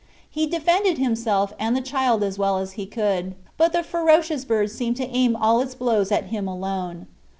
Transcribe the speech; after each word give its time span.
He 0.27 0.47
defended 0.47 0.97
himself 0.97 1.53
and 1.59 1.77
the 1.77 1.79
child 1.81 2.23
as 2.23 2.39
well 2.39 2.57
as 2.57 2.71
he 2.71 2.87
could, 2.87 3.35
but 3.55 3.71
the 3.71 3.83
ferocious 3.83 4.43
bird 4.45 4.71
seemed 4.71 4.97
to 4.97 5.05
aim 5.07 5.35
all 5.35 5.61
its 5.61 5.75
blows 5.75 6.11
at 6.11 6.23
him 6.33 6.47
alone. 6.47 7.05